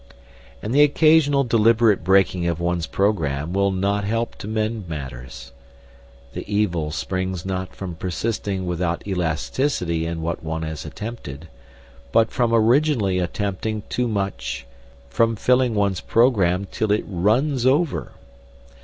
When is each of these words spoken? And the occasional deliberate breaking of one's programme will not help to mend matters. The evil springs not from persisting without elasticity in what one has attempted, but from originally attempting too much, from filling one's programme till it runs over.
And 0.63 0.73
the 0.73 0.81
occasional 0.81 1.43
deliberate 1.43 2.03
breaking 2.03 2.47
of 2.47 2.59
one's 2.59 2.87
programme 2.87 3.53
will 3.53 3.69
not 3.69 4.03
help 4.03 4.35
to 4.39 4.47
mend 4.47 4.89
matters. 4.89 5.51
The 6.33 6.43
evil 6.51 6.89
springs 6.89 7.45
not 7.45 7.75
from 7.75 7.93
persisting 7.93 8.65
without 8.65 9.05
elasticity 9.05 10.07
in 10.07 10.23
what 10.23 10.43
one 10.43 10.63
has 10.63 10.85
attempted, 10.87 11.49
but 12.11 12.31
from 12.31 12.51
originally 12.51 13.19
attempting 13.19 13.83
too 13.89 14.07
much, 14.07 14.65
from 15.07 15.35
filling 15.35 15.75
one's 15.75 16.01
programme 16.01 16.65
till 16.71 16.91
it 16.91 17.03
runs 17.05 17.67
over. 17.67 18.13